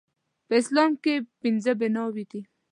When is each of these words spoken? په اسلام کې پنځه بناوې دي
په 0.47 0.53
اسلام 0.61 0.91
کې 1.03 1.13
پنځه 1.41 1.71
بناوې 1.79 2.25
دي 2.31 2.41